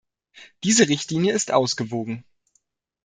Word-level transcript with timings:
Diese 0.63 0.89
Richtlinie 0.89 1.31
ist 1.31 1.51
ausgewogen. 1.51 2.25